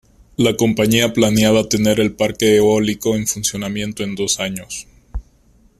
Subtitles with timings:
[0.35, 4.87] La compañía planeaba tener el parque eólico en funcionamiento en dos años.